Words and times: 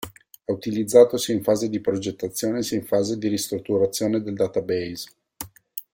È 0.43 0.49
utilizzato 0.49 1.15
sia 1.17 1.35
in 1.35 1.43
fase 1.43 1.69
di 1.69 1.79
progettazione, 1.79 2.63
sia 2.63 2.75
in 2.79 2.85
fase 2.87 3.19
di 3.19 3.27
ristrutturazione 3.27 4.23
del 4.23 4.33
database. 4.33 5.07